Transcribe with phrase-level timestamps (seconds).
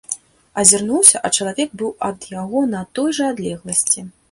[0.61, 4.11] Азірнуўся, а чалавек быў ад яго на той жа адлегласці.